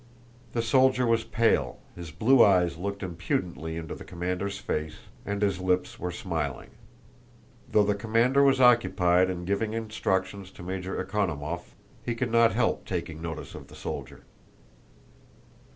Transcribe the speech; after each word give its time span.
The 0.53 0.63
soldier 0.63 1.05
was 1.05 1.23
pale, 1.23 1.77
his 1.95 2.09
blue 2.09 2.43
eyes 2.43 2.75
looked 2.75 3.03
impudently 3.03 3.77
into 3.77 3.93
the 3.93 4.03
commander's 4.03 4.57
face, 4.57 4.95
and 5.27 5.43
his 5.43 5.59
lips 5.59 5.99
were 5.99 6.09
smiling. 6.11 6.71
Though 7.71 7.83
the 7.83 7.93
commander 7.93 8.41
was 8.41 8.59
occupied 8.59 9.29
in 9.29 9.45
giving 9.45 9.73
instructions 9.73 10.49
to 10.53 10.63
Major 10.63 10.95
Ekonómov, 11.05 11.75
he 12.03 12.15
could 12.15 12.31
not 12.31 12.53
help 12.53 12.83
taking 12.83 13.21
notice 13.21 13.53
of 13.53 13.67
the 13.67 13.75
soldier. 13.75 14.23